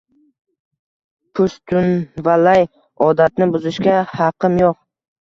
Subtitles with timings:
[1.41, 2.67] Pushtunvalay
[3.11, 4.87] odatini buzishga haqim yo’q.